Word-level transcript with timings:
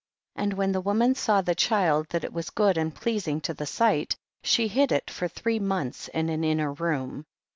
5. 0.35 0.43
And 0.43 0.53
when 0.53 0.71
the 0.71 0.81
woman 0.81 1.13
saw 1.13 1.41
the 1.41 1.53
child 1.53 2.07
that 2.09 2.23
it 2.23 2.33
was 2.33 2.49
good 2.49 2.75
and 2.75 2.95
pleasing 2.95 3.39
to 3.41 3.53
the 3.53 3.67
sight, 3.67 4.15
she 4.41 4.67
hid 4.67 4.91
it 4.91 5.11
for 5.11 5.27
three 5.27 5.59
months 5.59 6.07
in 6.07 6.27
an 6.27 6.43
inner 6.43 6.71
room. 6.73 7.23